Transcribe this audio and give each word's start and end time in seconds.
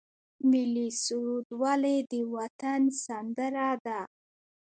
ملي 0.49 0.87
سرود 1.03 1.47
ولې 1.61 1.95
د 2.11 2.13
وطن 2.35 2.81
سندره 3.05 3.69
ده؟ 3.85 3.99